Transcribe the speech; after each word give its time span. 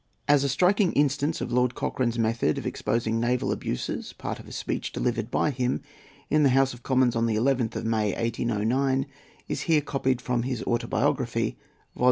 As 0.27 0.43
a 0.43 0.49
striking 0.49 0.93
instance 0.93 1.41
of 1.41 1.51
Lord 1.53 1.75
Cochrane's 1.75 2.17
method 2.17 2.57
of 2.57 2.65
exposing 2.65 3.19
naval 3.19 3.51
abuses, 3.51 4.13
part 4.13 4.39
of 4.39 4.47
a 4.47 4.51
speech 4.51 4.91
delivered 4.91 5.29
by 5.29 5.51
him 5.51 5.79
in 6.27 6.41
the 6.41 6.49
House 6.49 6.73
of 6.73 6.81
Commons, 6.81 7.15
on 7.15 7.27
the 7.27 7.35
11th 7.35 7.75
of 7.75 7.85
May, 7.85 8.07
1809, 8.15 9.05
is 9.47 9.61
here 9.69 9.81
copied 9.81 10.19
from 10.19 10.41
his 10.41 10.63
"Autobiography," 10.63 11.55
vol. 11.95 11.99